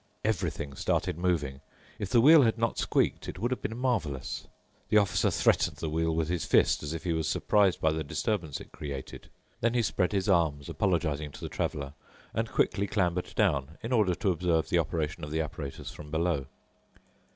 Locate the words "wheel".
2.21-2.41, 5.91-6.15